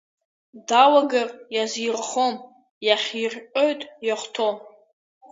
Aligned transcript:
Далагар 0.67 1.29
иазирхом, 1.55 2.35
иахирҟьоит 2.87 3.81
иахәҭо. 4.07 4.49